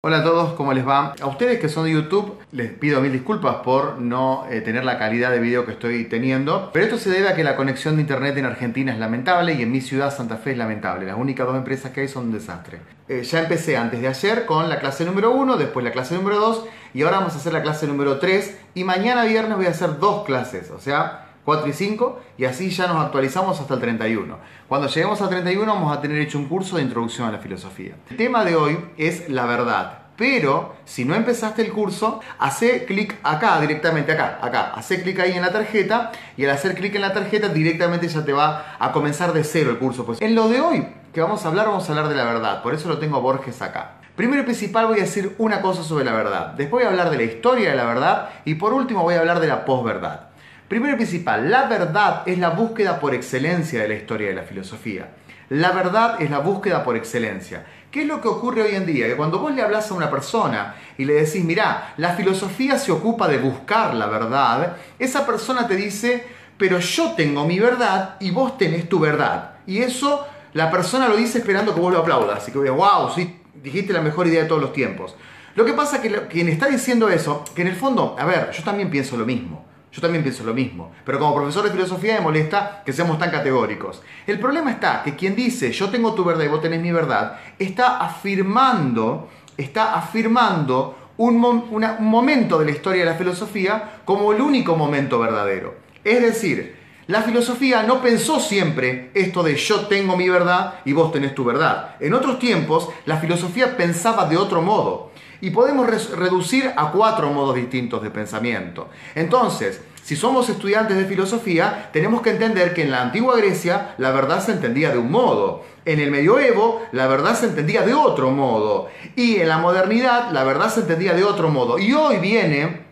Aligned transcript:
Hola 0.00 0.18
a 0.18 0.22
todos, 0.22 0.52
¿cómo 0.52 0.72
les 0.74 0.86
va? 0.86 1.16
A 1.20 1.26
ustedes 1.26 1.58
que 1.58 1.68
son 1.68 1.82
de 1.82 1.90
YouTube 1.90 2.38
les 2.52 2.70
pido 2.70 3.00
mil 3.00 3.10
disculpas 3.10 3.56
por 3.64 4.00
no 4.00 4.46
eh, 4.48 4.60
tener 4.60 4.84
la 4.84 4.96
calidad 4.96 5.32
de 5.32 5.40
video 5.40 5.66
que 5.66 5.72
estoy 5.72 6.04
teniendo, 6.04 6.70
pero 6.72 6.84
esto 6.84 6.98
se 6.98 7.10
debe 7.10 7.26
a 7.26 7.34
que 7.34 7.42
la 7.42 7.56
conexión 7.56 7.96
de 7.96 8.02
internet 8.02 8.36
en 8.36 8.44
Argentina 8.44 8.92
es 8.92 9.00
lamentable 9.00 9.54
y 9.54 9.62
en 9.62 9.72
mi 9.72 9.80
ciudad 9.80 10.16
Santa 10.16 10.36
Fe 10.36 10.52
es 10.52 10.56
lamentable. 10.56 11.04
Las 11.04 11.16
únicas 11.16 11.48
dos 11.48 11.56
empresas 11.56 11.90
que 11.90 12.02
hay 12.02 12.06
son 12.06 12.26
un 12.26 12.32
desastre. 12.32 12.78
Eh, 13.08 13.24
ya 13.24 13.40
empecé 13.40 13.76
antes 13.76 14.00
de 14.00 14.06
ayer 14.06 14.46
con 14.46 14.68
la 14.68 14.78
clase 14.78 15.04
número 15.04 15.32
1, 15.32 15.56
después 15.56 15.84
la 15.84 15.90
clase 15.90 16.14
número 16.14 16.38
2 16.38 16.66
y 16.94 17.02
ahora 17.02 17.18
vamos 17.18 17.34
a 17.34 17.38
hacer 17.38 17.52
la 17.52 17.62
clase 17.62 17.88
número 17.88 18.20
3 18.20 18.56
y 18.76 18.84
mañana 18.84 19.24
viernes 19.24 19.56
voy 19.56 19.66
a 19.66 19.70
hacer 19.70 19.98
dos 19.98 20.24
clases, 20.24 20.70
o 20.70 20.78
sea, 20.78 21.27
4 21.48 21.66
y 21.66 21.72
5 21.72 22.20
y 22.36 22.44
así 22.44 22.68
ya 22.68 22.88
nos 22.88 23.02
actualizamos 23.02 23.58
hasta 23.58 23.72
el 23.72 23.80
31. 23.80 24.36
Cuando 24.68 24.86
lleguemos 24.86 25.22
al 25.22 25.30
31 25.30 25.74
vamos 25.74 25.96
a 25.96 25.98
tener 26.02 26.20
hecho 26.20 26.36
un 26.36 26.44
curso 26.44 26.76
de 26.76 26.82
introducción 26.82 27.26
a 27.26 27.32
la 27.32 27.38
filosofía. 27.38 27.94
El 28.10 28.18
tema 28.18 28.44
de 28.44 28.54
hoy 28.54 28.78
es 28.98 29.30
la 29.30 29.46
verdad. 29.46 30.00
Pero 30.18 30.74
si 30.84 31.06
no 31.06 31.14
empezaste 31.14 31.62
el 31.62 31.72
curso, 31.72 32.20
hace 32.38 32.84
clic 32.84 33.16
acá, 33.22 33.58
directamente 33.62 34.12
acá, 34.12 34.38
acá. 34.42 34.74
Hace 34.74 35.02
clic 35.02 35.20
ahí 35.20 35.32
en 35.32 35.40
la 35.40 35.50
tarjeta 35.50 36.12
y 36.36 36.44
al 36.44 36.50
hacer 36.50 36.74
clic 36.74 36.94
en 36.96 37.00
la 37.00 37.14
tarjeta 37.14 37.48
directamente 37.48 38.08
ya 38.08 38.26
te 38.26 38.34
va 38.34 38.76
a 38.78 38.92
comenzar 38.92 39.32
de 39.32 39.42
cero 39.42 39.70
el 39.70 39.78
curso. 39.78 40.04
Pues 40.04 40.20
en 40.20 40.34
lo 40.34 40.50
de 40.50 40.60
hoy 40.60 40.86
que 41.14 41.22
vamos 41.22 41.46
a 41.46 41.48
hablar, 41.48 41.68
vamos 41.68 41.88
a 41.88 41.92
hablar 41.92 42.10
de 42.10 42.14
la 42.14 42.24
verdad. 42.24 42.62
Por 42.62 42.74
eso 42.74 42.90
lo 42.90 42.98
tengo 42.98 43.16
a 43.16 43.20
Borges 43.20 43.62
acá. 43.62 43.92
Primero 44.16 44.42
y 44.42 44.44
principal 44.44 44.86
voy 44.88 44.98
a 44.98 45.04
decir 45.04 45.34
una 45.38 45.62
cosa 45.62 45.82
sobre 45.82 46.04
la 46.04 46.12
verdad. 46.12 46.48
Después 46.48 46.82
voy 46.82 46.88
a 46.88 46.90
hablar 46.90 47.08
de 47.08 47.16
la 47.16 47.22
historia 47.22 47.70
de 47.70 47.76
la 47.76 47.84
verdad 47.84 48.28
y 48.44 48.56
por 48.56 48.74
último 48.74 49.02
voy 49.02 49.14
a 49.14 49.20
hablar 49.20 49.40
de 49.40 49.46
la 49.46 49.64
posverdad. 49.64 50.27
Primero 50.68 50.92
y 50.92 50.96
principal, 50.96 51.50
la 51.50 51.66
verdad 51.66 52.22
es 52.26 52.38
la 52.38 52.50
búsqueda 52.50 53.00
por 53.00 53.14
excelencia 53.14 53.80
de 53.80 53.88
la 53.88 53.94
historia 53.94 54.28
de 54.28 54.34
la 54.34 54.42
filosofía. 54.42 55.08
La 55.48 55.72
verdad 55.72 56.20
es 56.20 56.30
la 56.30 56.40
búsqueda 56.40 56.84
por 56.84 56.94
excelencia. 56.94 57.64
¿Qué 57.90 58.02
es 58.02 58.06
lo 58.06 58.20
que 58.20 58.28
ocurre 58.28 58.62
hoy 58.62 58.74
en 58.74 58.84
día? 58.84 59.06
Que 59.06 59.16
cuando 59.16 59.38
vos 59.38 59.54
le 59.54 59.62
hablas 59.62 59.90
a 59.90 59.94
una 59.94 60.10
persona 60.10 60.74
y 60.98 61.06
le 61.06 61.14
decís, 61.14 61.42
mirá, 61.42 61.94
la 61.96 62.12
filosofía 62.12 62.78
se 62.78 62.92
ocupa 62.92 63.28
de 63.28 63.38
buscar 63.38 63.94
la 63.94 64.08
verdad, 64.08 64.76
esa 64.98 65.24
persona 65.24 65.66
te 65.66 65.74
dice, 65.74 66.22
pero 66.58 66.80
yo 66.80 67.12
tengo 67.12 67.46
mi 67.46 67.58
verdad 67.58 68.16
y 68.20 68.30
vos 68.30 68.58
tenés 68.58 68.90
tu 68.90 69.00
verdad. 69.00 69.52
Y 69.66 69.78
eso 69.78 70.26
la 70.52 70.70
persona 70.70 71.08
lo 71.08 71.16
dice 71.16 71.38
esperando 71.38 71.74
que 71.74 71.80
vos 71.80 71.94
lo 71.94 72.00
aplaudas. 72.00 72.42
Así 72.42 72.52
que, 72.52 72.58
wow, 72.58 73.10
sí, 73.14 73.40
dijiste 73.54 73.94
la 73.94 74.02
mejor 74.02 74.26
idea 74.26 74.42
de 74.42 74.48
todos 74.48 74.60
los 74.60 74.74
tiempos. 74.74 75.16
Lo 75.54 75.64
que 75.64 75.72
pasa 75.72 75.96
es 75.96 76.02
que 76.02 76.26
quien 76.26 76.50
está 76.50 76.66
diciendo 76.66 77.08
eso, 77.08 77.42
que 77.54 77.62
en 77.62 77.68
el 77.68 77.74
fondo, 77.74 78.16
a 78.18 78.26
ver, 78.26 78.50
yo 78.50 78.62
también 78.62 78.90
pienso 78.90 79.16
lo 79.16 79.24
mismo. 79.24 79.67
Yo 79.90 80.02
también 80.02 80.22
pienso 80.22 80.44
lo 80.44 80.52
mismo, 80.52 80.92
pero 81.04 81.18
como 81.18 81.34
profesor 81.34 81.64
de 81.64 81.70
filosofía 81.70 82.14
me 82.14 82.20
molesta 82.20 82.82
que 82.84 82.92
seamos 82.92 83.18
tan 83.18 83.30
categóricos. 83.30 84.02
El 84.26 84.38
problema 84.38 84.70
está 84.70 85.02
que 85.02 85.16
quien 85.16 85.34
dice 85.34 85.72
yo 85.72 85.88
tengo 85.88 86.14
tu 86.14 86.24
verdad 86.24 86.44
y 86.44 86.48
vos 86.48 86.60
tenés 86.60 86.80
mi 86.80 86.92
verdad, 86.92 87.38
está 87.58 87.98
afirmando, 87.98 89.28
está 89.56 89.94
afirmando 89.94 91.12
un, 91.16 91.42
un 91.44 91.84
momento 92.00 92.58
de 92.58 92.66
la 92.66 92.70
historia 92.70 93.04
de 93.04 93.10
la 93.10 93.16
filosofía 93.16 94.00
como 94.04 94.32
el 94.32 94.40
único 94.40 94.76
momento 94.76 95.18
verdadero. 95.18 95.74
Es 96.04 96.20
decir, 96.20 96.76
la 97.08 97.22
filosofía 97.22 97.84
no 97.84 98.02
pensó 98.02 98.38
siempre 98.38 99.10
esto 99.14 99.42
de 99.42 99.56
yo 99.56 99.86
tengo 99.86 100.14
mi 100.14 100.28
verdad 100.28 100.74
y 100.84 100.92
vos 100.92 101.10
tenés 101.10 101.34
tu 101.34 101.42
verdad. 101.42 101.96
En 102.00 102.12
otros 102.12 102.38
tiempos, 102.38 102.90
la 103.06 103.16
filosofía 103.16 103.78
pensaba 103.78 104.26
de 104.26 104.36
otro 104.36 104.60
modo 104.60 105.10
y 105.40 105.50
podemos 105.50 105.86
reducir 106.10 106.72
a 106.76 106.90
cuatro 106.90 107.30
modos 107.30 107.54
distintos 107.54 108.02
de 108.02 108.10
pensamiento. 108.10 108.88
Entonces, 109.14 109.80
si 110.02 110.16
somos 110.16 110.48
estudiantes 110.48 110.96
de 110.96 111.04
filosofía, 111.04 111.90
tenemos 111.92 112.22
que 112.22 112.30
entender 112.30 112.72
que 112.72 112.82
en 112.82 112.90
la 112.90 113.02
antigua 113.02 113.36
Grecia 113.36 113.94
la 113.98 114.10
verdad 114.10 114.42
se 114.42 114.52
entendía 114.52 114.90
de 114.90 114.98
un 114.98 115.10
modo, 115.10 115.64
en 115.84 116.00
el 116.00 116.10
medioevo 116.10 116.82
la 116.92 117.06
verdad 117.06 117.34
se 117.34 117.46
entendía 117.46 117.82
de 117.82 117.92
otro 117.94 118.30
modo 118.30 118.88
y 119.16 119.36
en 119.36 119.48
la 119.48 119.58
modernidad 119.58 120.30
la 120.32 120.44
verdad 120.44 120.70
se 120.70 120.80
entendía 120.80 121.12
de 121.12 121.24
otro 121.24 121.50
modo. 121.50 121.78
Y 121.78 121.92
hoy 121.92 122.16
viene 122.18 122.87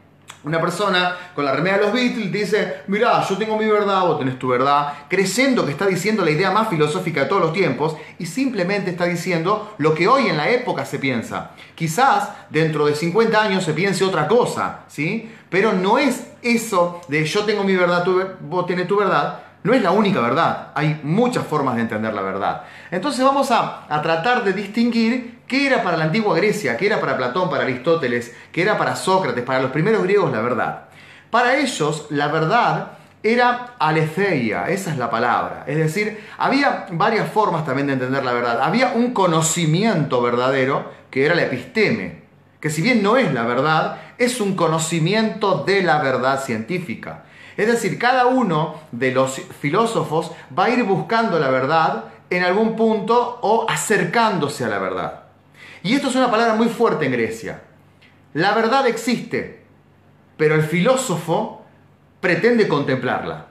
una 0.47 0.61
persona 0.61 1.17
con 1.35 1.45
la 1.45 1.53
remera 1.53 1.79
de 1.79 1.83
los 1.85 1.93
Beatles 1.93 2.31
dice, 2.31 2.83
mirá, 2.87 3.21
yo 3.29 3.37
tengo 3.37 3.59
mi 3.59 3.67
verdad, 3.67 4.03
vos 4.03 4.19
tenés 4.19 4.39
tu 4.39 4.49
verdad, 4.49 4.93
creyendo 5.09 5.65
que 5.65 5.73
está 5.73 5.87
diciendo 5.87 6.25
la 6.25 6.31
idea 6.31 6.53
más 6.53 6.69
filosófica 6.69 7.23
de 7.23 7.27
todos 7.27 7.43
los 7.43 7.53
tiempos 7.53 7.97
y 8.19 8.27
simplemente 8.27 8.91
está 8.91 9.07
diciendo 9.07 9.75
lo 9.79 9.93
que 9.95 10.07
hoy 10.07 10.29
en 10.29 10.37
la 10.37 10.49
época 10.49 10.85
se 10.85 11.01
piensa. 11.01 11.51
Quizás 11.75 12.31
dentro 12.49 12.87
de 12.87 12.95
50 12.95 13.43
años 13.43 13.65
se 13.65 13.75
piense 13.75 14.05
otra 14.05 14.29
cosa, 14.29 14.85
¿sí? 14.87 15.33
Pero 15.51 15.73
no 15.73 15.99
es 15.99 16.29
eso 16.43 17.01
de 17.09 17.25
yo 17.25 17.45
tengo 17.45 17.65
mi 17.65 17.75
verdad, 17.75 18.05
vos 18.41 18.67
tenés 18.67 18.87
tu 18.87 18.97
verdad, 18.97 19.41
no 19.65 19.75
es 19.75 19.83
la 19.83 19.91
única 19.91 20.21
verdad, 20.21 20.69
hay 20.77 21.01
muchas 21.03 21.45
formas 21.45 21.75
de 21.75 21.83
entender 21.83 22.15
la 22.15 22.23
verdad. 22.23 22.63
Entonces 22.93 23.25
vamos 23.25 23.51
a, 23.51 23.85
a 23.89 24.01
tratar 24.01 24.45
de 24.45 24.53
distinguir 24.53 25.36
¿Qué 25.47 25.67
era 25.67 25.83
para 25.83 25.97
la 25.97 26.05
antigua 26.05 26.37
Grecia? 26.37 26.77
¿Qué 26.77 26.87
era 26.87 27.01
para 27.01 27.17
Platón, 27.17 27.49
para 27.49 27.63
Aristóteles? 27.63 28.35
¿Qué 28.51 28.63
era 28.63 28.77
para 28.77 28.97
Sócrates? 28.97 29.45
Para 29.45 29.61
los 29.61 29.71
primeros 29.71 30.03
griegos 30.03 30.33
la 30.33 30.41
verdad. 30.41 30.85
Para 31.31 31.57
ellos 31.57 32.07
la 32.11 32.29
verdad 32.29 32.93
era 33.23 33.75
aletheia, 33.79 34.69
esa 34.69 34.91
es 34.91 34.99
la 34.99 35.11
palabra. 35.11 35.65
Es 35.67 35.77
decir, 35.77 36.25
había 36.39 36.87
varias 36.91 37.31
formas 37.31 37.65
también 37.65 37.87
de 37.87 37.95
entender 37.95 38.25
la 38.25 38.33
verdad. 38.33 38.61
Había 38.61 38.93
un 38.95 39.13
conocimiento 39.13 40.21
verdadero 40.21 40.91
que 41.11 41.25
era 41.25 41.35
la 41.35 41.43
episteme, 41.43 42.23
que 42.61 42.71
si 42.71 42.83
bien 42.83 43.03
no 43.03 43.17
es 43.17 43.33
la 43.33 43.45
verdad, 43.45 43.99
es 44.19 44.41
un 44.41 44.57
conocimiento 44.57 45.65
de 45.65 45.83
la 45.83 46.03
verdad 46.03 46.43
científica. 46.43 47.25
Es 47.57 47.67
decir, 47.69 47.99
cada 47.99 48.27
uno 48.27 48.81
de 48.93 49.13
los 49.13 49.41
filósofos 49.61 50.33
va 50.57 50.65
a 50.65 50.71
ir 50.71 50.83
buscando 50.85 51.39
la 51.39 51.51
verdad 51.51 52.05
en 52.31 52.43
algún 52.43 52.77
punto 52.77 53.39
o 53.43 53.67
acercándose 53.69 54.65
a 54.65 54.69
la 54.69 54.79
verdad. 54.79 55.26
Y 55.87 55.95
esto 55.95 56.09
es 56.09 56.17
una 56.17 56.33
palabra 56.33 56.55
muy 56.55 56.69
fuerte 56.69 57.07
en 57.07 57.13
Grecia. 57.13 57.63
La 58.35 58.57
verdad 58.57 58.89
existe, 58.89 59.63
pero 60.37 60.57
el 60.57 60.63
filósofo 60.63 61.65
pretende 62.21 62.67
contemplarla. 62.67 63.47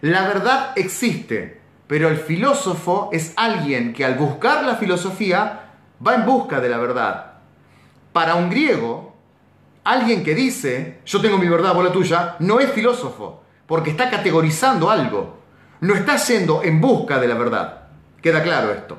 La 0.00 0.26
verdad 0.26 0.72
existe, 0.74 1.60
pero 1.86 2.08
el 2.08 2.16
filósofo 2.16 3.10
es 3.12 3.32
alguien 3.36 3.92
que 3.92 4.04
al 4.04 4.16
buscar 4.16 4.64
la 4.64 4.74
filosofía 4.74 5.70
va 6.04 6.16
en 6.16 6.26
busca 6.26 6.58
de 6.58 6.68
la 6.68 6.78
verdad. 6.78 7.34
Para 8.12 8.34
un 8.34 8.50
griego, 8.50 9.14
alguien 9.84 10.24
que 10.24 10.34
dice, 10.34 10.98
yo 11.06 11.20
tengo 11.20 11.38
mi 11.38 11.48
verdad, 11.48 11.80
la 11.80 11.92
tuya, 11.92 12.34
no 12.40 12.58
es 12.58 12.72
filósofo, 12.72 13.44
porque 13.68 13.90
está 13.90 14.10
categorizando 14.10 14.90
algo. 14.90 15.38
No 15.80 15.94
está 15.94 16.16
yendo 16.16 16.60
en 16.64 16.80
busca 16.80 17.20
de 17.20 17.28
la 17.28 17.36
verdad. 17.36 17.82
Queda 18.20 18.42
claro 18.42 18.72
esto. 18.72 18.98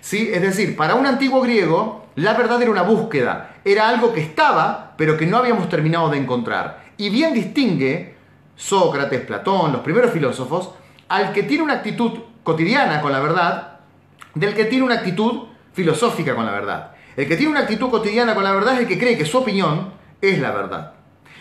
¿Sí? 0.00 0.30
Es 0.32 0.42
decir, 0.42 0.76
para 0.76 0.94
un 0.94 1.06
antiguo 1.06 1.40
griego, 1.40 1.99
la 2.16 2.34
verdad 2.34 2.60
era 2.60 2.70
una 2.70 2.82
búsqueda, 2.82 3.56
era 3.64 3.88
algo 3.88 4.12
que 4.12 4.20
estaba, 4.20 4.94
pero 4.96 5.16
que 5.16 5.26
no 5.26 5.36
habíamos 5.36 5.68
terminado 5.68 6.08
de 6.08 6.18
encontrar. 6.18 6.84
Y 6.96 7.08
bien 7.10 7.32
distingue 7.32 8.14
Sócrates, 8.56 9.22
Platón, 9.22 9.72
los 9.72 9.80
primeros 9.80 10.10
filósofos, 10.10 10.70
al 11.08 11.32
que 11.32 11.44
tiene 11.44 11.62
una 11.62 11.74
actitud 11.74 12.20
cotidiana 12.42 13.00
con 13.00 13.12
la 13.12 13.20
verdad, 13.20 13.80
del 14.34 14.54
que 14.54 14.64
tiene 14.66 14.84
una 14.84 14.96
actitud 14.96 15.48
filosófica 15.72 16.34
con 16.34 16.44
la 16.44 16.52
verdad. 16.52 16.92
El 17.16 17.26
que 17.26 17.36
tiene 17.36 17.52
una 17.52 17.60
actitud 17.60 17.90
cotidiana 17.90 18.34
con 18.34 18.44
la 18.44 18.52
verdad 18.52 18.74
es 18.74 18.80
el 18.80 18.88
que 18.88 18.98
cree 18.98 19.16
que 19.16 19.24
su 19.24 19.38
opinión 19.38 19.92
es 20.20 20.38
la 20.38 20.52
verdad. 20.52 20.92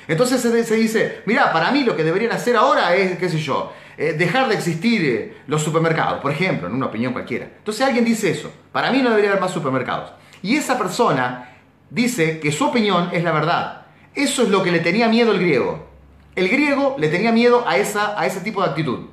Entonces 0.07 0.41
se, 0.41 0.75
dice, 0.75 1.21
mira, 1.25 1.53
para 1.53 1.71
mí 1.71 1.83
lo 1.83 1.95
que 1.95 2.03
deberían 2.03 2.31
hacer 2.31 2.55
ahora 2.55 2.95
es, 2.95 3.17
qué 3.19 3.29
sé 3.29 3.37
yo, 3.37 3.71
eh, 3.95 4.13
dejar 4.13 4.47
de 4.47 4.55
existir 4.55 5.05
eh, 5.05 5.37
los 5.45 5.61
supermercados, 5.61 6.19
por 6.19 6.31
ejemplo, 6.31 6.67
en 6.67 6.73
una 6.73 6.87
opinión 6.87 7.13
cualquiera. 7.13 7.45
Entonces 7.45 7.85
alguien 7.85 8.03
dice 8.03 8.31
eso, 8.31 8.51
para 8.71 8.91
mí 8.91 9.03
no 9.03 9.09
debería 9.09 9.29
haber 9.29 9.41
más 9.41 9.51
supermercados. 9.51 10.11
Y 10.41 10.55
esa 10.55 10.77
persona 10.77 11.49
dice 11.89 12.39
que 12.39 12.51
su 12.51 12.65
opinión 12.65 13.09
es 13.11 13.23
la 13.23 13.31
verdad. 13.31 13.85
Eso 14.15 14.43
es 14.43 14.49
lo 14.49 14.63
que 14.63 14.71
le 14.71 14.79
tenía 14.79 15.07
miedo 15.07 15.31
el 15.31 15.39
griego. 15.39 15.87
El 16.35 16.49
griego 16.49 16.95
le 16.97 17.09
tenía 17.09 17.31
miedo 17.31 17.63
a, 17.67 17.77
esa, 17.77 18.19
a 18.19 18.25
ese 18.25 18.41
tipo 18.41 18.61
de 18.61 18.69
actitud. 18.69 19.07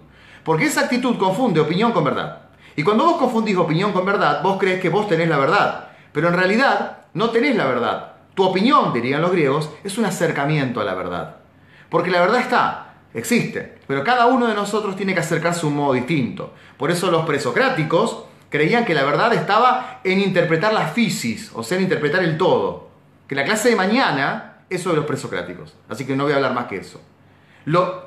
Porque 0.45 0.67
esa 0.67 0.83
actitud 0.83 1.17
confunde 1.19 1.61
opinión 1.61 1.93
con 1.93 2.05
verdad. 2.05 2.43
Y 2.77 2.83
cuando 2.83 3.05
vos 3.05 3.17
confundís 3.17 3.57
opinión 3.57 3.93
con 3.93 4.05
verdad, 4.05 4.43
vos 4.43 4.59
crees 4.59 4.81
que 4.81 4.91
vos 4.91 5.09
tenés 5.09 5.29
la 5.29 5.39
verdad. 5.39 5.89
Pero 6.13 6.29
en 6.29 6.35
realidad 6.35 6.99
no 7.15 7.31
tenés 7.31 7.57
la 7.57 7.67
verdad. 7.67 8.13
Tu 8.35 8.45
opinión, 8.45 8.93
dirían 8.93 9.22
los 9.22 9.33
griegos, 9.33 9.71
es 9.83 9.97
un 9.97 10.05
acercamiento 10.05 10.81
a 10.81 10.84
la 10.84 10.95
verdad. 10.95 11.37
Porque 11.89 12.11
la 12.11 12.21
verdad 12.21 12.41
está, 12.41 12.95
existe. 13.15 13.79
Pero 13.87 14.05
cada 14.05 14.27
uno 14.27 14.47
de 14.47 14.55
nosotros 14.55 14.95
tiene 14.95 15.15
que 15.15 15.21
acercarse 15.21 15.65
a 15.65 15.69
un 15.69 15.77
modo 15.77 15.95
distinto. 15.95 16.53
Por 16.77 16.91
eso 16.91 17.11
los 17.11 17.25
presocráticos 17.25 18.26
creían 18.51 18.84
que 18.84 18.95
la 18.95 19.04
verdad 19.04 19.33
estaba 19.34 20.01
en 20.04 20.21
interpretar 20.21 20.72
la 20.72 20.89
fisis, 20.89 21.51
o 21.54 21.63
sea, 21.63 21.78
en 21.78 21.84
interpretar 21.84 22.22
el 22.22 22.39
todo. 22.39 22.89
Que 23.28 23.34
la 23.34 23.45
clase 23.45 23.71
de 23.71 23.77
mañana 23.77 24.59
es 24.71 24.83
sobre 24.83 24.97
los 24.97 25.07
presocráticos. 25.07 25.75
Así 25.89 26.07
que 26.07 26.16
no 26.16 26.25
voy 26.25 26.33
a 26.33 26.37
hablar 26.37 26.54
más 26.54 26.66
que 26.66 26.77
eso. 26.77 27.01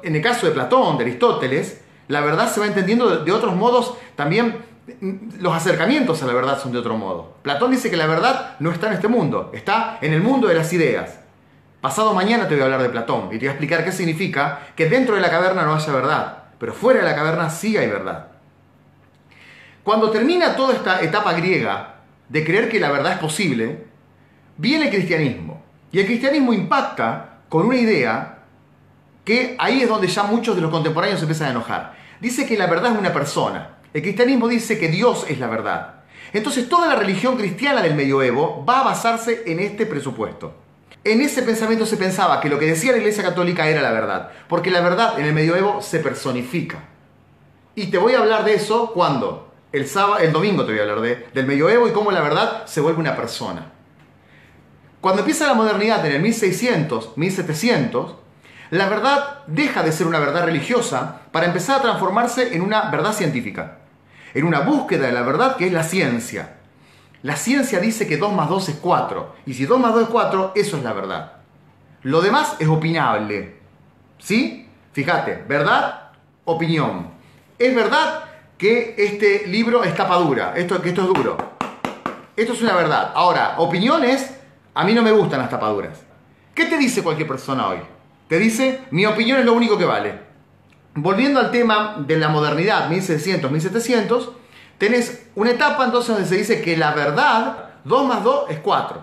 En 0.04 0.16
el 0.16 0.22
caso 0.22 0.46
de 0.46 0.54
Platón, 0.54 0.98
de 0.98 1.04
Aristóteles, 1.04 1.82
la 2.08 2.22
verdad 2.22 2.50
se 2.50 2.60
va 2.60 2.68
entendiendo 2.68 3.10
de, 3.10 3.26
de 3.26 3.32
otros 3.32 3.56
modos 3.56 3.96
también. 4.16 4.58
Mm, 5.02 5.42
los 5.42 5.54
acercamientos 5.54 6.24
a 6.24 6.26
la 6.26 6.34
verdad 6.34 6.60
son 6.60 6.72
de 6.72 6.80
otro 6.80 6.98
modo. 6.98 7.36
Platón 7.42 7.72
dice 7.72 7.90
que 7.90 7.98
la 7.98 8.08
verdad 8.08 8.56
no 8.60 8.72
está 8.72 8.88
en 8.88 8.94
este 8.94 9.08
mundo, 9.08 9.52
está 9.54 9.98
en 10.02 10.14
el 10.14 10.22
mundo 10.22 10.48
de 10.48 10.56
las 10.56 10.72
ideas. 10.74 11.20
Pasado 11.82 12.14
mañana 12.14 12.48
te 12.48 12.56
voy 12.56 12.62
a 12.62 12.66
hablar 12.66 12.82
de 12.82 12.90
Platón 12.90 13.28
y 13.28 13.32
te 13.32 13.40
voy 13.40 13.48
a 13.48 13.52
explicar 13.52 13.86
qué 13.86 13.92
significa 13.92 14.68
que 14.76 14.90
dentro 14.90 15.16
de 15.16 15.22
la 15.22 15.30
caverna 15.30 15.64
no 15.64 15.76
haya 15.76 15.94
verdad, 15.94 16.44
pero 16.58 16.74
fuera 16.74 17.02
de 17.02 17.06
la 17.06 17.16
caverna 17.16 17.50
sí 17.50 17.78
hay 17.78 17.88
verdad. 17.88 18.29
Cuando 19.84 20.12
termina 20.12 20.56
toda 20.56 20.74
esta 20.74 21.02
etapa 21.02 21.34
griega 21.34 21.96
de 22.28 22.44
creer 22.44 22.70
que 22.70 22.80
la 22.80 22.92
verdad 22.92 23.14
es 23.14 23.20
posible, 23.20 23.86
viene 24.58 24.86
el 24.86 24.92
cristianismo. 24.92 25.64
Y 25.92 26.00
el 26.00 26.06
cristianismo 26.06 26.54
impacta 26.54 27.40
con 27.50 27.66
una 27.66 27.78
idea 27.78 28.40
que 29.24 29.56
ahí 29.60 29.82
es 29.82 29.90
donde 29.90 30.08
ya 30.08 30.24
muchos 30.24 30.56
de 30.56 30.62
los 30.62 30.72
contemporáneos 30.72 31.20
se 31.20 31.26
empiezan 31.26 31.48
a 31.48 31.52
enojar. 31.52 31.96
Dice 32.20 32.46
que 32.46 32.58
la 32.58 32.68
verdad 32.68 32.92
es 32.92 33.00
una 33.00 33.14
persona. 33.14 33.78
El 33.94 34.02
cristianismo 34.02 34.48
dice 34.48 34.78
que 34.78 34.90
Dios 34.90 35.26
es 35.30 35.40
la 35.40 35.48
verdad. 35.48 35.96
Entonces 36.34 36.70
toda 36.70 36.88
la 36.88 36.96
religión 36.96 37.38
cristiana 37.38 37.82
del 37.82 37.96
medioevo 37.96 38.64
va 38.68 38.82
a 38.82 38.84
basarse 38.84 39.44
en 39.48 39.60
este 39.60 39.86
presupuesto. 39.86 40.54
En 41.04 41.22
ese 41.22 41.42
pensamiento 41.42 41.86
se 41.86 41.98
pensaba 41.98 42.42
que 42.42 42.50
lo 42.50 42.60
que 42.60 42.66
decía 42.66 42.92
la 42.92 42.98
Iglesia 42.98 43.24
Católica 43.24 43.68
era 43.68 43.82
la 43.82 43.92
verdad, 43.92 44.32
porque 44.48 44.70
la 44.70 44.82
verdad 44.82 45.18
en 45.18 45.26
el 45.26 45.34
medioevo 45.34 45.82
se 45.82 46.00
personifica. 46.00 46.84
Y 47.74 47.88
te 47.88 47.98
voy 47.98 48.14
a 48.14 48.20
hablar 48.20 48.44
de 48.44 48.56
eso 48.56 48.92
cuando 48.94 49.49
el 49.72 49.88
sábado, 49.88 50.20
el 50.20 50.32
domingo 50.32 50.66
te 50.66 50.72
voy 50.72 50.80
a 50.80 50.84
hablar 50.84 51.02
de, 51.02 51.28
del 51.34 51.46
medioevo 51.46 51.88
y 51.88 51.92
cómo 51.92 52.12
la 52.12 52.22
verdad 52.22 52.66
se 52.66 52.82
vuelve 52.82 53.00
una 53.00 53.16
persona. 53.16 53.72
Cuando 55.02 55.22
empieza 55.22 55.48
la 55.48 55.54
modernidad 55.54 56.06
en 56.06 56.14
el 56.14 56.22
1600, 56.22 57.18
1700, 57.18 58.16
la 58.72 58.90
verdad 58.90 59.40
deja 59.48 59.82
de 59.84 59.92
ser 59.92 60.08
una 60.08 60.20
verdad 60.20 60.46
religiosa 60.46 61.22
para 61.32 61.46
empezar 61.46 61.80
a 61.80 61.82
transformarse 61.82 62.56
en 62.56 62.62
una 62.62 62.90
verdad 62.92 63.14
científica, 63.14 63.78
en 64.34 64.46
una 64.46 64.60
búsqueda 64.62 65.08
de 65.08 65.14
la 65.14 65.22
verdad 65.22 65.56
que 65.56 65.68
es 65.68 65.74
la 65.74 65.84
ciencia. 65.84 66.58
La 67.22 67.36
ciencia 67.36 67.80
dice 67.80 68.08
que 68.08 68.18
2 68.18 68.34
más 68.34 68.50
2 68.50 68.70
es 68.70 68.76
4, 68.76 69.36
y 69.46 69.54
si 69.54 69.66
2 69.66 69.80
más 69.80 69.94
2 69.94 70.04
es 70.04 70.10
4, 70.10 70.52
eso 70.56 70.78
es 70.78 70.84
la 70.84 70.94
verdad. 70.94 71.34
Lo 72.04 72.22
demás 72.22 72.56
es 72.60 72.68
opinable. 72.68 73.60
¿Sí? 74.20 74.70
Fíjate, 74.94 75.44
verdad, 75.48 76.12
opinión. 76.46 77.10
Es 77.58 77.76
verdad 77.76 78.29
que 78.60 78.94
este 78.98 79.48
libro 79.48 79.86
es 79.86 79.96
tapadura, 79.96 80.54
esto, 80.54 80.76
esto 80.84 81.02
es 81.02 81.08
duro. 81.08 81.38
Esto 82.36 82.54
es 82.54 82.62
una 82.62 82.76
verdad. 82.76 83.14
Ahora, 83.16 83.56
opiniones, 83.58 84.36
a 84.74 84.84
mí 84.84 84.94
no 84.94 85.02
me 85.02 85.14
gustan 85.14 85.40
las 85.40 85.50
tapaduras. 85.50 86.02
¿Qué 86.54 86.66
te 86.66 86.78
dice 86.78 87.02
cualquier 87.02 87.30
persona 87.30 87.70
hoy? 87.70 87.78
Te 88.28 88.38
dice, 88.38 88.82
mi 88.92 89.06
opinión 89.06 89.40
es 89.40 89.46
lo 89.46 89.54
único 89.54 89.78
que 89.78 89.86
vale. 89.86 90.20
Volviendo 90.94 91.40
al 91.40 91.52
tema 91.52 92.04
de 92.06 92.18
la 92.18 92.28
modernidad, 92.28 92.90
1600, 92.90 93.50
1700, 93.50 94.32
tenés 94.78 95.28
una 95.36 95.52
etapa 95.52 95.86
entonces 95.86 96.14
donde 96.14 96.28
se 96.28 96.36
dice 96.36 96.62
que 96.62 96.76
la 96.76 96.92
verdad, 96.92 97.70
2 97.86 98.08
más 98.08 98.26
2 98.26 98.50
es 98.50 98.60
4. 98.60 99.02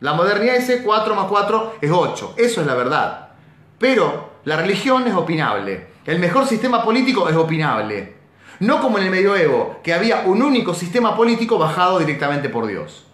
La 0.00 0.12
modernidad 0.12 0.56
dice 0.56 0.82
4 0.82 1.14
más 1.14 1.26
4 1.28 1.76
es 1.80 1.90
8. 1.90 2.34
Eso 2.36 2.60
es 2.60 2.66
la 2.66 2.74
verdad. 2.74 3.30
Pero 3.78 4.32
la 4.44 4.56
religión 4.56 5.08
es 5.08 5.14
opinable. 5.14 5.86
El 6.04 6.18
mejor 6.18 6.46
sistema 6.46 6.84
político 6.84 7.26
es 7.26 7.36
opinable. 7.36 8.17
No 8.60 8.80
como 8.80 8.98
en 8.98 9.04
el 9.04 9.10
medioevo, 9.10 9.80
que 9.82 9.92
había 9.92 10.22
un 10.22 10.42
único 10.42 10.74
sistema 10.74 11.16
político 11.16 11.58
bajado 11.58 11.98
directamente 11.98 12.48
por 12.48 12.66
Dios. 12.66 13.06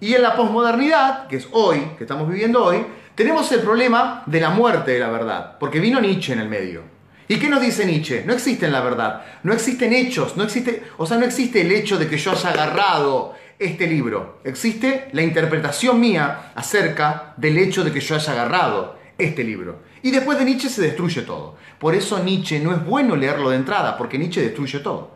Y 0.00 0.14
en 0.14 0.22
la 0.22 0.36
posmodernidad, 0.36 1.26
que 1.26 1.36
es 1.36 1.48
hoy, 1.52 1.80
que 1.98 2.04
estamos 2.04 2.28
viviendo 2.28 2.64
hoy, 2.64 2.86
tenemos 3.14 3.50
el 3.52 3.60
problema 3.60 4.22
de 4.26 4.40
la 4.40 4.50
muerte 4.50 4.92
de 4.92 4.98
la 5.00 5.10
verdad, 5.10 5.58
porque 5.58 5.80
vino 5.80 6.00
Nietzsche 6.00 6.32
en 6.32 6.40
el 6.40 6.48
medio. 6.48 6.82
¿Y 7.28 7.38
qué 7.38 7.48
nos 7.48 7.60
dice 7.60 7.84
Nietzsche? 7.84 8.24
No 8.24 8.32
existen 8.32 8.72
la 8.72 8.80
verdad, 8.80 9.22
no 9.42 9.52
existen 9.52 9.92
hechos, 9.92 10.36
no 10.36 10.44
existe, 10.44 10.82
o 10.96 11.06
sea, 11.06 11.18
no 11.18 11.26
existe 11.26 11.60
el 11.60 11.70
hecho 11.70 11.98
de 11.98 12.08
que 12.08 12.18
yo 12.18 12.32
haya 12.32 12.50
agarrado 12.50 13.34
este 13.58 13.86
libro. 13.86 14.40
Existe 14.42 15.08
la 15.12 15.22
interpretación 15.22 16.00
mía 16.00 16.52
acerca 16.54 17.34
del 17.36 17.58
hecho 17.58 17.84
de 17.84 17.92
que 17.92 18.00
yo 18.00 18.14
haya 18.14 18.32
agarrado 18.32 18.99
este 19.20 19.44
libro. 19.44 19.80
Y 20.02 20.10
después 20.10 20.38
de 20.38 20.44
Nietzsche 20.44 20.68
se 20.68 20.82
destruye 20.82 21.22
todo. 21.22 21.56
Por 21.78 21.94
eso 21.94 22.18
Nietzsche 22.18 22.58
no 22.60 22.72
es 22.72 22.84
bueno 22.84 23.16
leerlo 23.16 23.50
de 23.50 23.56
entrada, 23.56 23.96
porque 23.96 24.18
Nietzsche 24.18 24.42
destruye 24.42 24.80
todo. 24.80 25.10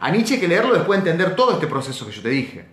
A 0.00 0.10
Nietzsche 0.10 0.34
hay 0.34 0.40
que 0.40 0.48
leerlo 0.48 0.74
después 0.74 1.02
de 1.02 1.10
entender 1.10 1.36
todo 1.36 1.52
este 1.52 1.66
proceso 1.66 2.06
que 2.06 2.12
yo 2.12 2.22
te 2.22 2.28
dije. 2.28 2.64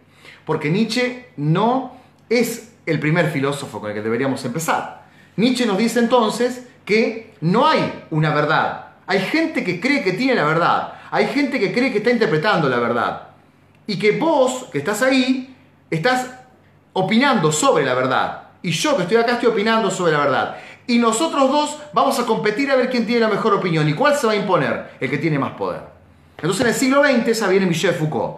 Porque 0.46 0.70
Nietzsche 0.70 1.30
no 1.38 1.96
es 2.30 2.74
el 2.86 3.00
primer 3.00 3.30
filósofo 3.32 3.80
con 3.80 3.90
el 3.90 3.96
que 3.96 4.02
deberíamos 4.02 4.44
empezar. 4.46 5.06
Nietzsche 5.38 5.66
nos 5.66 5.78
dice 5.78 6.00
entonces 6.00 6.68
que 6.86 7.34
no 7.42 7.68
hay 7.68 8.06
una 8.10 8.34
verdad. 8.34 8.88
Hay 9.08 9.20
gente 9.20 9.64
que 9.64 9.80
cree 9.80 10.04
que 10.04 10.14
tiene 10.14 10.36
la 10.36 10.46
verdad. 10.46 10.94
Hay 11.12 11.28
gente 11.28 11.60
que 11.60 11.72
cree 11.72 11.92
que 11.92 12.00
está 12.00 12.12
interpretando 12.12 12.70
la 12.70 12.80
verdad. 12.80 13.30
Y 13.88 13.98
que 14.00 14.18
vos, 14.18 14.68
que 14.72 14.80
estás 14.80 15.02
ahí, 15.02 15.56
estás 15.90 16.32
opinando 16.94 17.52
sobre 17.52 17.86
la 17.86 17.94
verdad. 17.94 18.41
Y 18.62 18.72
yo 18.72 18.96
que 18.96 19.04
estoy 19.04 19.18
acá 19.18 19.34
estoy 19.34 19.50
opinando 19.50 19.90
sobre 19.90 20.12
la 20.12 20.19
verdad. 20.19 20.58
Y 20.88 20.98
nosotros 21.00 21.50
dos 21.50 21.78
vamos 21.94 22.19
a 22.19 22.25
competir 22.25 22.69
a 22.72 22.75
ver 22.75 22.90
quién 22.90 23.06
tiene 23.06 23.22
la 23.22 23.28
mejor 23.28 23.54
opinión. 23.54 23.88
¿Y 23.88 23.94
cuál 23.94 24.16
se 24.16 24.28
va 24.28 24.34
a 24.34 24.36
imponer? 24.36 24.92
El 25.00 25.10
que 25.10 25.18
tiene 25.18 25.40
más 25.40 25.52
poder. 25.52 25.81
Entonces 26.38 26.62
en 26.62 26.68
el 26.68 26.74
siglo 26.74 27.04
XX 27.04 27.28
esa 27.28 27.48
viene 27.48 27.66
Michel 27.66 27.94
Foucault. 27.94 28.38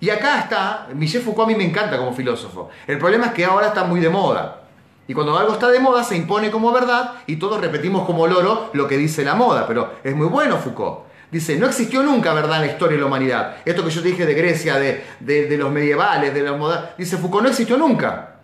Y 0.00 0.10
acá 0.10 0.40
está, 0.40 0.88
Michel 0.92 1.22
Foucault 1.22 1.48
a 1.48 1.52
mí 1.52 1.56
me 1.56 1.64
encanta 1.64 1.96
como 1.96 2.12
filósofo. 2.12 2.68
El 2.86 2.98
problema 2.98 3.26
es 3.26 3.32
que 3.32 3.44
ahora 3.44 3.68
está 3.68 3.84
muy 3.84 4.00
de 4.00 4.10
moda. 4.10 4.60
Y 5.06 5.14
cuando 5.14 5.38
algo 5.38 5.52
está 5.52 5.70
de 5.70 5.80
moda 5.80 6.02
se 6.02 6.16
impone 6.16 6.50
como 6.50 6.72
verdad 6.72 7.14
y 7.26 7.36
todos 7.36 7.60
repetimos 7.60 8.06
como 8.06 8.26
loro 8.26 8.70
lo 8.72 8.88
que 8.88 8.96
dice 8.96 9.24
la 9.24 9.34
moda. 9.34 9.66
Pero 9.66 9.94
es 10.02 10.14
muy 10.14 10.26
bueno 10.26 10.56
Foucault. 10.58 11.04
Dice, 11.30 11.56
no 11.58 11.66
existió 11.66 12.02
nunca 12.02 12.32
verdad 12.32 12.56
en 12.60 12.66
la 12.66 12.72
historia 12.72 12.96
de 12.96 13.00
la 13.00 13.06
humanidad. 13.06 13.56
Esto 13.64 13.84
que 13.84 13.90
yo 13.90 14.02
te 14.02 14.08
dije 14.08 14.24
de 14.24 14.34
Grecia, 14.34 14.78
de, 14.78 15.04
de, 15.20 15.56
los 15.56 15.70
medievales, 15.70 16.32
de 16.32 16.42
los 16.42 16.58
modernos. 16.58 16.90
Dice 16.96 17.16
Foucault, 17.16 17.42
no 17.42 17.50
existió 17.50 17.76
nunca. 17.76 18.36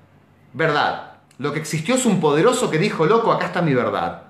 Verdad. 0.52 1.09
Lo 1.40 1.54
que 1.54 1.58
existió 1.58 1.94
es 1.94 2.04
un 2.04 2.20
poderoso 2.20 2.68
que 2.68 2.76
dijo, 2.76 3.06
loco, 3.06 3.32
acá 3.32 3.46
está 3.46 3.62
mi 3.62 3.72
verdad. 3.72 4.24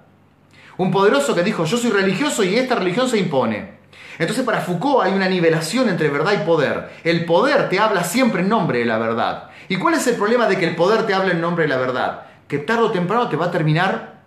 Un 0.76 0.92
poderoso 0.92 1.34
que 1.34 1.42
dijo, 1.42 1.64
yo 1.64 1.76
soy 1.76 1.90
religioso 1.90 2.44
y 2.44 2.54
esta 2.54 2.76
religión 2.76 3.08
se 3.08 3.18
impone. 3.18 3.80
Entonces 4.16 4.44
para 4.44 4.60
Foucault 4.60 5.04
hay 5.04 5.12
una 5.12 5.28
nivelación 5.28 5.88
entre 5.88 6.08
verdad 6.08 6.34
y 6.40 6.46
poder. 6.46 6.88
El 7.02 7.24
poder 7.24 7.68
te 7.68 7.80
habla 7.80 8.04
siempre 8.04 8.42
en 8.42 8.48
nombre 8.48 8.78
de 8.78 8.84
la 8.84 8.98
verdad. 8.98 9.50
¿Y 9.68 9.74
cuál 9.74 9.94
es 9.94 10.06
el 10.06 10.14
problema 10.14 10.46
de 10.46 10.56
que 10.56 10.68
el 10.68 10.76
poder 10.76 11.04
te 11.04 11.12
hable 11.12 11.32
en 11.32 11.40
nombre 11.40 11.64
de 11.64 11.70
la 11.70 11.78
verdad? 11.78 12.26
Que 12.46 12.58
tarde 12.58 12.84
o 12.84 12.92
temprano 12.92 13.28
te 13.28 13.34
va 13.34 13.46
a 13.46 13.50
terminar 13.50 14.20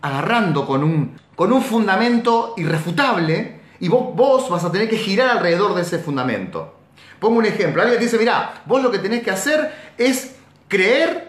agarrando 0.00 0.64
con 0.64 0.84
un, 0.84 1.18
con 1.34 1.52
un 1.52 1.60
fundamento 1.60 2.54
irrefutable 2.56 3.62
y 3.80 3.88
vos, 3.88 4.14
vos 4.14 4.48
vas 4.48 4.62
a 4.62 4.70
tener 4.70 4.88
que 4.88 4.96
girar 4.96 5.28
alrededor 5.28 5.74
de 5.74 5.82
ese 5.82 5.98
fundamento. 5.98 6.76
Pongo 7.18 7.38
un 7.38 7.46
ejemplo. 7.46 7.82
Alguien 7.82 8.00
dice, 8.00 8.16
mira, 8.16 8.62
vos 8.64 8.80
lo 8.80 8.92
que 8.92 9.00
tenés 9.00 9.24
que 9.24 9.32
hacer 9.32 9.72
es 9.98 10.36
creer 10.68 11.27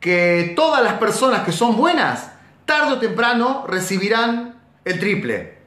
que 0.00 0.52
todas 0.54 0.82
las 0.82 0.94
personas 0.94 1.44
que 1.44 1.52
son 1.52 1.76
buenas, 1.76 2.30
tarde 2.64 2.92
o 2.92 2.98
temprano 2.98 3.64
recibirán 3.66 4.60
el 4.84 4.98
triple. 4.98 5.58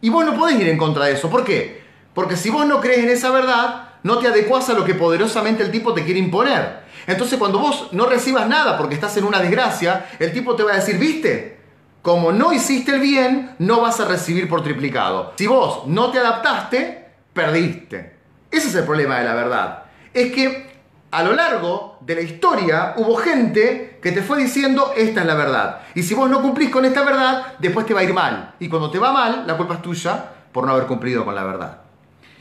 Y 0.00 0.10
vos 0.10 0.24
no 0.24 0.36
podés 0.36 0.60
ir 0.60 0.68
en 0.68 0.78
contra 0.78 1.06
de 1.06 1.12
eso. 1.12 1.30
¿Por 1.30 1.44
qué? 1.44 1.82
Porque 2.14 2.36
si 2.36 2.50
vos 2.50 2.66
no 2.66 2.80
crees 2.80 3.04
en 3.04 3.10
esa 3.10 3.30
verdad, 3.30 3.88
no 4.02 4.18
te 4.18 4.28
adecuás 4.28 4.68
a 4.68 4.74
lo 4.74 4.84
que 4.84 4.94
poderosamente 4.94 5.62
el 5.62 5.70
tipo 5.70 5.94
te 5.94 6.04
quiere 6.04 6.20
imponer. 6.20 6.84
Entonces 7.06 7.38
cuando 7.38 7.58
vos 7.58 7.88
no 7.92 8.06
recibas 8.06 8.46
nada 8.46 8.78
porque 8.78 8.94
estás 8.94 9.16
en 9.16 9.24
una 9.24 9.40
desgracia, 9.40 10.06
el 10.18 10.32
tipo 10.32 10.54
te 10.54 10.62
va 10.62 10.72
a 10.72 10.76
decir, 10.76 10.98
viste, 10.98 11.58
como 12.02 12.32
no 12.32 12.52
hiciste 12.52 12.94
el 12.94 13.00
bien, 13.00 13.56
no 13.58 13.80
vas 13.80 13.98
a 14.00 14.04
recibir 14.04 14.48
por 14.48 14.62
triplicado. 14.62 15.32
Si 15.36 15.46
vos 15.46 15.86
no 15.86 16.10
te 16.10 16.18
adaptaste, 16.18 17.08
perdiste. 17.32 18.14
Ese 18.50 18.68
es 18.68 18.74
el 18.74 18.84
problema 18.84 19.18
de 19.18 19.24
la 19.24 19.34
verdad. 19.34 19.84
Es 20.12 20.30
que 20.32 20.73
a 21.14 21.22
lo 21.22 21.32
largo 21.32 21.98
de 22.00 22.16
la 22.16 22.22
historia 22.22 22.94
hubo 22.96 23.14
gente 23.14 24.00
que 24.02 24.10
te 24.10 24.20
fue 24.20 24.36
diciendo 24.42 24.92
esta 24.96 25.20
es 25.20 25.26
la 25.26 25.34
verdad. 25.36 25.82
Y 25.94 26.02
si 26.02 26.12
vos 26.12 26.28
no 26.28 26.42
cumplís 26.42 26.70
con 26.70 26.84
esta 26.84 27.04
verdad, 27.04 27.54
después 27.60 27.86
te 27.86 27.94
va 27.94 28.00
a 28.00 28.02
ir 28.02 28.12
mal. 28.12 28.54
Y 28.58 28.68
cuando 28.68 28.90
te 28.90 28.98
va 28.98 29.12
mal, 29.12 29.44
la 29.46 29.56
culpa 29.56 29.74
es 29.74 29.82
tuya 29.82 30.24
por 30.50 30.66
no 30.66 30.72
haber 30.72 30.86
cumplido 30.86 31.24
con 31.24 31.36
la 31.36 31.44
verdad. 31.44 31.78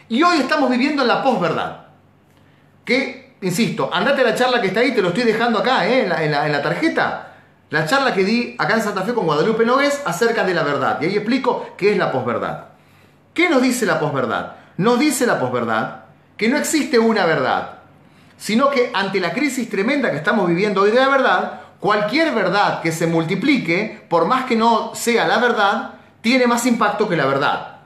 Y 0.10 0.24
hoy 0.24 0.38
estamos 0.40 0.72
viviendo 0.72 1.04
en 1.04 1.08
la 1.08 1.22
posverdad. 1.22 1.86
Que, 2.84 3.36
insisto, 3.42 3.92
andate 3.94 4.22
a 4.22 4.24
la 4.24 4.36
charla 4.36 4.60
que 4.60 4.70
está 4.70 4.80
ahí, 4.80 4.92
te 4.92 5.04
lo 5.04 5.10
estoy 5.10 5.24
dejando 5.24 5.60
acá, 5.60 5.88
¿eh? 5.88 6.02
en, 6.02 6.10
la, 6.10 6.46
en, 6.46 6.52
la, 6.52 6.64
tarjeta. 6.64 7.34
La 7.70 7.86
charla 7.86 8.12
que 8.12 8.24
di 8.24 8.56
acá 8.58 8.74
en 8.74 8.82
Santa 8.82 9.04
Fe 9.04 9.14
con 9.14 9.28
Guadalupe 9.28 9.68
Nogués 9.68 10.02
acerca 10.04 10.44
de 10.44 10.56
la 10.56 10.64
verdad. 10.64 10.98
Y 11.00 11.06
ahí 11.06 11.16
explico 11.16 11.68
qué 11.78 11.92
es 11.92 11.98
la 12.00 12.12
posverdad. 12.12 12.70
¿Qué 13.36 13.50
nos 13.50 13.62
dice 13.62 13.86
la 13.86 14.00
posverdad? 14.00 14.56
Nos 14.78 14.98
dice 14.98 15.28
la 15.28 15.40
posverdad 15.40 16.06
que 16.38 16.50
no 16.50 16.58
existe 16.58 16.98
una 16.98 17.28
verdad 17.28 17.83
sino 18.44 18.70
que 18.70 18.92
ante 18.94 19.22
la 19.22 19.32
crisis 19.32 19.70
tremenda 19.70 20.12
que 20.12 20.18
estamos 20.18 20.50
viviendo 20.50 20.82
hoy 20.82 20.92
de 20.92 21.00
la 21.00 21.08
verdad, 21.08 21.62
cualquier 21.80 22.36
verdad 22.36 22.82
que 22.82 22.92
se 22.92 23.08
multiplique, 23.08 24.04
por 24.10 24.26
más 24.26 24.44
que 24.44 24.58
no 24.58 24.94
sea 24.96 25.26
la 25.26 25.38
verdad, 25.38 25.94
tiene 26.20 26.46
más 26.46 26.66
impacto 26.66 27.08
que 27.08 27.16
la 27.16 27.26
verdad. 27.26 27.78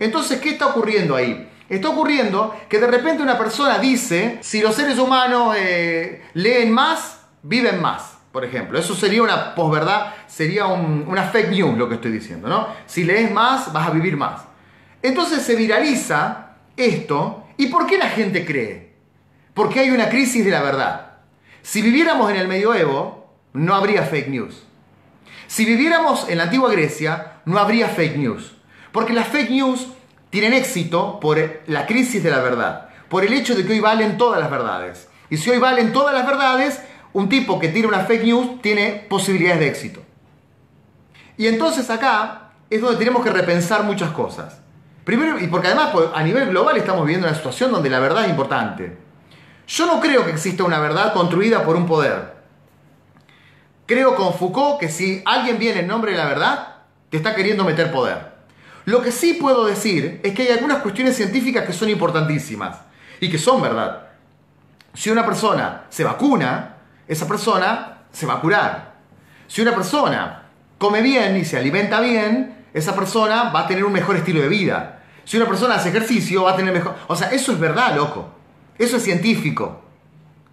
Entonces, 0.00 0.40
¿qué 0.40 0.48
está 0.48 0.68
ocurriendo 0.68 1.14
ahí? 1.14 1.46
Está 1.68 1.90
ocurriendo 1.90 2.56
que 2.70 2.80
de 2.80 2.86
repente 2.86 3.22
una 3.22 3.36
persona 3.36 3.78
dice, 3.78 4.38
si 4.40 4.62
los 4.62 4.74
seres 4.74 4.98
humanos 4.98 5.54
eh, 5.58 6.22
leen 6.32 6.72
más, 6.72 7.26
viven 7.42 7.82
más, 7.82 8.16
por 8.32 8.46
ejemplo. 8.46 8.78
Eso 8.78 8.94
sería 8.94 9.22
una 9.22 9.54
posverdad, 9.54 10.14
sería 10.26 10.64
una 10.64 11.24
fake 11.24 11.50
news 11.50 11.76
lo 11.76 11.90
que 11.90 11.96
estoy 11.96 12.12
diciendo, 12.12 12.48
¿no? 12.48 12.66
Si 12.86 13.04
lees 13.04 13.30
más, 13.30 13.70
vas 13.74 13.88
a 13.88 13.90
vivir 13.90 14.16
más. 14.16 14.40
Entonces 15.02 15.42
se 15.42 15.54
viraliza 15.54 16.56
esto, 16.78 17.44
¿y 17.58 17.66
por 17.66 17.84
qué 17.84 17.98
la 17.98 18.08
gente 18.08 18.46
cree? 18.46 18.91
Porque 19.54 19.80
hay 19.80 19.90
una 19.90 20.08
crisis 20.08 20.44
de 20.44 20.50
la 20.50 20.62
verdad. 20.62 21.12
Si 21.62 21.82
viviéramos 21.82 22.30
en 22.30 22.36
el 22.36 22.48
medioevo, 22.48 23.32
no 23.52 23.74
habría 23.74 24.02
fake 24.04 24.28
news. 24.28 24.62
Si 25.46 25.64
viviéramos 25.64 26.28
en 26.28 26.38
la 26.38 26.44
antigua 26.44 26.70
Grecia, 26.72 27.40
no 27.44 27.58
habría 27.58 27.88
fake 27.88 28.16
news. 28.16 28.56
Porque 28.90 29.12
las 29.12 29.28
fake 29.28 29.50
news 29.50 29.88
tienen 30.30 30.54
éxito 30.54 31.20
por 31.20 31.38
la 31.66 31.86
crisis 31.86 32.22
de 32.22 32.30
la 32.30 32.40
verdad, 32.40 32.88
por 33.08 33.24
el 33.24 33.34
hecho 33.34 33.54
de 33.54 33.66
que 33.66 33.72
hoy 33.72 33.80
valen 33.80 34.16
todas 34.16 34.40
las 34.40 34.50
verdades. 34.50 35.08
Y 35.28 35.36
si 35.36 35.50
hoy 35.50 35.58
valen 35.58 35.92
todas 35.92 36.14
las 36.14 36.26
verdades, 36.26 36.80
un 37.12 37.28
tipo 37.28 37.58
que 37.58 37.68
tira 37.68 37.88
una 37.88 38.00
fake 38.00 38.24
news 38.24 38.62
tiene 38.62 39.06
posibilidades 39.08 39.60
de 39.60 39.68
éxito. 39.68 40.02
Y 41.36 41.46
entonces 41.46 41.88
acá 41.90 42.52
es 42.70 42.80
donde 42.80 42.98
tenemos 42.98 43.22
que 43.22 43.30
repensar 43.30 43.84
muchas 43.84 44.10
cosas. 44.12 44.58
Primero, 45.04 45.38
y 45.38 45.48
porque 45.48 45.66
además 45.66 45.90
pues, 45.92 46.06
a 46.14 46.22
nivel 46.22 46.48
global 46.48 46.76
estamos 46.76 47.04
viviendo 47.04 47.26
una 47.26 47.36
situación 47.36 47.72
donde 47.72 47.90
la 47.90 48.00
verdad 48.00 48.24
es 48.24 48.30
importante. 48.30 48.96
Yo 49.66 49.86
no 49.86 50.00
creo 50.00 50.24
que 50.24 50.32
exista 50.32 50.64
una 50.64 50.78
verdad 50.78 51.12
construida 51.12 51.64
por 51.64 51.76
un 51.76 51.86
poder. 51.86 52.34
Creo 53.86 54.14
con 54.14 54.34
Foucault 54.34 54.78
que 54.78 54.88
si 54.88 55.22
alguien 55.24 55.58
viene 55.58 55.80
en 55.80 55.86
nombre 55.86 56.12
de 56.12 56.18
la 56.18 56.26
verdad, 56.26 56.76
te 57.10 57.16
está 57.16 57.34
queriendo 57.34 57.64
meter 57.64 57.92
poder. 57.92 58.32
Lo 58.84 59.02
que 59.02 59.12
sí 59.12 59.34
puedo 59.34 59.64
decir 59.64 60.20
es 60.24 60.34
que 60.34 60.42
hay 60.42 60.48
algunas 60.50 60.78
cuestiones 60.78 61.16
científicas 61.16 61.64
que 61.64 61.72
son 61.72 61.88
importantísimas 61.88 62.78
y 63.20 63.30
que 63.30 63.38
son 63.38 63.62
verdad. 63.62 64.08
Si 64.94 65.10
una 65.10 65.24
persona 65.24 65.84
se 65.88 66.04
vacuna, 66.04 66.76
esa 67.06 67.28
persona 67.28 67.98
se 68.10 68.26
va 68.26 68.34
a 68.34 68.40
curar. 68.40 68.94
Si 69.46 69.62
una 69.62 69.74
persona 69.74 70.42
come 70.78 71.02
bien 71.02 71.36
y 71.36 71.44
se 71.44 71.56
alimenta 71.56 72.00
bien, 72.00 72.66
esa 72.74 72.94
persona 72.94 73.50
va 73.50 73.60
a 73.60 73.66
tener 73.66 73.84
un 73.84 73.92
mejor 73.92 74.16
estilo 74.16 74.40
de 74.40 74.48
vida. 74.48 75.02
Si 75.24 75.36
una 75.36 75.46
persona 75.46 75.76
hace 75.76 75.90
ejercicio, 75.90 76.44
va 76.44 76.52
a 76.52 76.56
tener 76.56 76.72
mejor... 76.72 76.96
O 77.06 77.14
sea, 77.14 77.28
eso 77.28 77.52
es 77.52 77.60
verdad, 77.60 77.94
loco. 77.94 78.41
Eso 78.82 78.96
es 78.96 79.04
científico. 79.04 79.80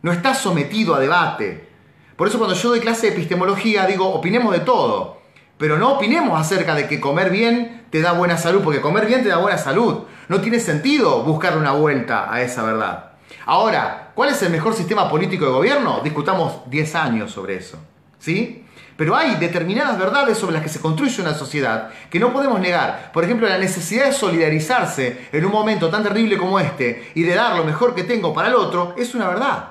No 0.03 0.11
está 0.11 0.35
sometido 0.35 0.93
a 0.93 0.99
debate. 0.99 1.67
Por 2.15 2.27
eso 2.27 2.37
cuando 2.37 2.55
yo 2.55 2.69
doy 2.69 2.79
clase 2.79 3.07
de 3.07 3.13
epistemología 3.13 3.87
digo, 3.87 4.07
opinemos 4.07 4.53
de 4.53 4.59
todo. 4.59 5.17
Pero 5.57 5.79
no 5.79 5.93
opinemos 5.93 6.39
acerca 6.39 6.75
de 6.75 6.87
que 6.87 6.99
comer 6.99 7.31
bien 7.31 7.87
te 7.89 8.01
da 8.01 8.11
buena 8.11 8.37
salud, 8.37 8.61
porque 8.63 8.81
comer 8.81 9.07
bien 9.07 9.23
te 9.23 9.29
da 9.29 9.37
buena 9.37 9.57
salud. 9.57 10.03
No 10.27 10.41
tiene 10.41 10.59
sentido 10.59 11.23
buscar 11.23 11.57
una 11.57 11.71
vuelta 11.71 12.31
a 12.31 12.43
esa 12.43 12.61
verdad. 12.61 13.13
Ahora, 13.47 14.11
¿cuál 14.13 14.29
es 14.29 14.39
el 14.43 14.51
mejor 14.51 14.75
sistema 14.75 15.09
político 15.09 15.45
de 15.45 15.51
gobierno? 15.51 16.01
Discutamos 16.03 16.69
10 16.69 16.95
años 16.95 17.31
sobre 17.31 17.55
eso. 17.55 17.79
¿Sí? 18.19 18.63
Pero 18.99 19.15
hay 19.15 19.35
determinadas 19.35 19.97
verdades 19.97 20.37
sobre 20.37 20.55
las 20.55 20.61
que 20.61 20.67
se 20.67 20.81
construye 20.81 21.21
una 21.21 21.33
sociedad 21.33 21.89
que 22.09 22.19
no 22.19 22.33
podemos 22.33 22.59
negar. 22.59 23.13
Por 23.13 23.23
ejemplo, 23.23 23.47
la 23.47 23.57
necesidad 23.57 24.07
de 24.07 24.11
solidarizarse 24.11 25.29
en 25.31 25.45
un 25.45 25.53
momento 25.53 25.89
tan 25.89 26.03
terrible 26.03 26.37
como 26.37 26.59
este 26.59 27.09
y 27.15 27.23
de 27.23 27.33
dar 27.33 27.55
lo 27.55 27.63
mejor 27.63 27.95
que 27.95 28.03
tengo 28.03 28.33
para 28.33 28.49
el 28.49 28.55
otro 28.55 28.93
es 28.97 29.15
una 29.15 29.29
verdad. 29.29 29.69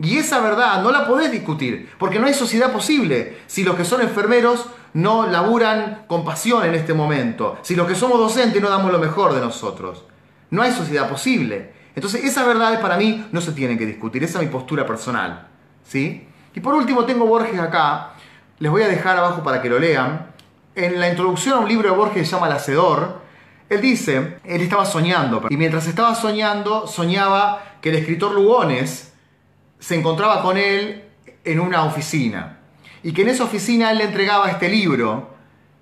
Y 0.00 0.16
esa 0.16 0.38
verdad 0.38 0.80
no 0.80 0.92
la 0.92 1.08
podés 1.08 1.32
discutir, 1.32 1.90
porque 1.98 2.20
no 2.20 2.28
hay 2.28 2.34
sociedad 2.34 2.70
posible 2.70 3.38
si 3.48 3.64
los 3.64 3.74
que 3.74 3.84
son 3.84 4.00
enfermeros 4.00 4.66
no 4.94 5.26
laburan 5.26 6.04
con 6.06 6.24
pasión 6.24 6.64
en 6.64 6.76
este 6.76 6.94
momento, 6.94 7.58
si 7.62 7.74
los 7.74 7.88
que 7.88 7.96
somos 7.96 8.20
docentes 8.20 8.62
no 8.62 8.70
damos 8.70 8.92
lo 8.92 9.00
mejor 9.00 9.34
de 9.34 9.40
nosotros. 9.40 10.04
No 10.50 10.62
hay 10.62 10.70
sociedad 10.70 11.08
posible. 11.08 11.72
Entonces, 11.96 12.22
esas 12.22 12.46
verdades 12.46 12.78
para 12.78 12.96
mí 12.96 13.26
no 13.32 13.40
se 13.40 13.50
tienen 13.50 13.76
que 13.76 13.86
discutir, 13.86 14.22
esa 14.22 14.38
es 14.38 14.44
mi 14.44 14.52
postura 14.52 14.86
personal. 14.86 15.48
¿sí? 15.82 16.28
Y 16.54 16.60
por 16.60 16.74
último, 16.74 17.04
tengo 17.04 17.26
Borges 17.26 17.58
acá, 17.58 18.12
les 18.58 18.70
voy 18.70 18.82
a 18.82 18.88
dejar 18.88 19.16
abajo 19.16 19.42
para 19.42 19.60
que 19.60 19.68
lo 19.68 19.78
lean. 19.78 20.32
En 20.74 21.00
la 21.00 21.08
introducción 21.08 21.54
a 21.54 21.60
un 21.60 21.68
libro 21.68 21.90
de 21.90 21.96
Borges 21.96 22.14
que 22.14 22.24
se 22.24 22.32
llama 22.32 22.46
El 22.46 22.54
Hacedor, 22.54 23.20
él 23.68 23.80
dice, 23.80 24.38
él 24.44 24.60
estaba 24.60 24.84
soñando, 24.84 25.46
y 25.48 25.56
mientras 25.56 25.86
estaba 25.86 26.14
soñando, 26.14 26.86
soñaba 26.86 27.62
que 27.80 27.88
el 27.88 27.96
escritor 27.96 28.32
Lugones 28.32 29.12
se 29.78 29.94
encontraba 29.94 30.42
con 30.42 30.56
él 30.56 31.04
en 31.44 31.60
una 31.60 31.84
oficina, 31.84 32.58
y 33.02 33.12
que 33.12 33.22
en 33.22 33.30
esa 33.30 33.44
oficina 33.44 33.90
él 33.90 33.98
le 33.98 34.04
entregaba 34.04 34.50
este 34.50 34.68
libro, 34.68 35.30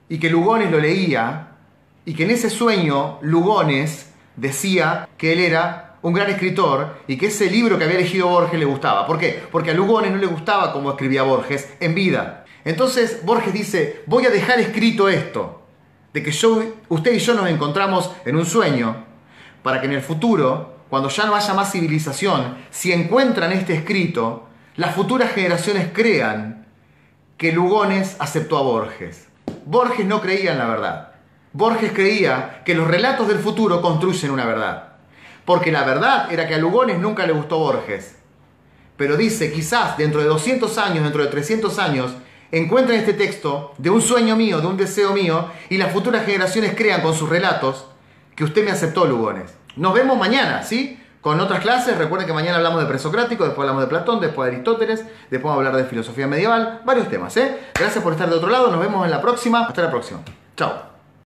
y 0.08 0.18
que 0.18 0.30
Lugones 0.30 0.70
lo 0.70 0.78
leía, 0.78 1.48
y 2.04 2.14
que 2.14 2.24
en 2.24 2.30
ese 2.30 2.48
sueño 2.48 3.18
Lugones 3.22 4.12
decía 4.36 5.08
que 5.18 5.32
él 5.32 5.40
era 5.40 5.90
un 6.02 6.14
gran 6.14 6.30
escritor 6.30 6.96
y 7.06 7.16
que 7.16 7.26
ese 7.26 7.50
libro 7.50 7.78
que 7.78 7.84
había 7.84 7.98
elegido 7.98 8.28
Borges 8.28 8.58
le 8.58 8.64
gustaba. 8.64 9.06
¿Por 9.06 9.18
qué? 9.18 9.42
Porque 9.50 9.70
a 9.70 9.74
Lugones 9.74 10.10
no 10.10 10.16
le 10.16 10.26
gustaba 10.26 10.72
cómo 10.72 10.90
escribía 10.90 11.22
Borges 11.22 11.74
en 11.80 11.94
vida. 11.94 12.39
Entonces 12.64 13.24
Borges 13.24 13.52
dice, 13.52 14.02
voy 14.06 14.26
a 14.26 14.30
dejar 14.30 14.60
escrito 14.60 15.08
esto, 15.08 15.62
de 16.12 16.22
que 16.22 16.32
yo, 16.32 16.62
usted 16.88 17.12
y 17.14 17.18
yo 17.18 17.34
nos 17.34 17.48
encontramos 17.48 18.10
en 18.24 18.36
un 18.36 18.46
sueño, 18.46 19.04
para 19.62 19.80
que 19.80 19.86
en 19.86 19.92
el 19.92 20.02
futuro, 20.02 20.80
cuando 20.88 21.08
ya 21.08 21.26
no 21.26 21.34
haya 21.34 21.54
más 21.54 21.72
civilización, 21.72 22.56
si 22.70 22.92
encuentran 22.92 23.52
este 23.52 23.74
escrito, 23.74 24.48
las 24.76 24.94
futuras 24.94 25.32
generaciones 25.32 25.88
crean 25.92 26.66
que 27.36 27.52
Lugones 27.52 28.16
aceptó 28.18 28.58
a 28.58 28.62
Borges. 28.62 29.28
Borges 29.64 30.06
no 30.06 30.20
creía 30.20 30.52
en 30.52 30.58
la 30.58 30.66
verdad. 30.66 31.12
Borges 31.52 31.92
creía 31.92 32.62
que 32.64 32.74
los 32.74 32.86
relatos 32.86 33.28
del 33.28 33.38
futuro 33.38 33.80
construyen 33.80 34.30
una 34.30 34.44
verdad. 34.44 34.94
Porque 35.44 35.72
la 35.72 35.84
verdad 35.84 36.32
era 36.32 36.46
que 36.46 36.54
a 36.54 36.58
Lugones 36.58 36.98
nunca 36.98 37.26
le 37.26 37.32
gustó 37.32 37.58
Borges. 37.58 38.16
Pero 38.96 39.16
dice, 39.16 39.52
quizás 39.52 39.96
dentro 39.96 40.20
de 40.20 40.26
200 40.26 40.76
años, 40.78 41.02
dentro 41.02 41.24
de 41.24 41.30
300 41.30 41.78
años, 41.78 42.12
encuentran 42.52 42.98
este 42.98 43.14
texto 43.14 43.74
de 43.78 43.90
un 43.90 44.00
sueño 44.00 44.36
mío, 44.36 44.60
de 44.60 44.66
un 44.66 44.76
deseo 44.76 45.12
mío, 45.12 45.46
y 45.68 45.78
las 45.78 45.92
futuras 45.92 46.24
generaciones 46.24 46.74
crean 46.76 47.02
con 47.02 47.14
sus 47.14 47.28
relatos 47.28 47.86
que 48.34 48.44
usted 48.44 48.64
me 48.64 48.70
aceptó, 48.70 49.04
Lugones. 49.04 49.54
Nos 49.76 49.94
vemos 49.94 50.18
mañana, 50.18 50.62
¿sí? 50.62 50.98
Con 51.20 51.38
otras 51.38 51.60
clases, 51.60 51.98
recuerden 51.98 52.26
que 52.26 52.32
mañana 52.32 52.56
hablamos 52.56 52.80
de 52.80 52.86
presocrático, 52.86 53.44
después 53.44 53.60
hablamos 53.60 53.82
de 53.82 53.88
Platón, 53.88 54.20
después 54.20 54.48
de 54.48 54.56
Aristóteles, 54.56 55.04
después 55.30 55.42
vamos 55.42 55.56
a 55.56 55.68
hablar 55.68 55.76
de 55.76 55.84
filosofía 55.84 56.26
medieval, 56.26 56.80
varios 56.84 57.08
temas, 57.08 57.36
¿eh? 57.36 57.58
Gracias 57.78 58.02
por 58.02 58.14
estar 58.14 58.28
de 58.30 58.36
otro 58.36 58.48
lado, 58.48 58.70
nos 58.70 58.80
vemos 58.80 59.04
en 59.04 59.10
la 59.10 59.20
próxima, 59.20 59.66
hasta 59.66 59.82
la 59.82 59.90
próxima. 59.90 60.20
Chao. 60.56 60.89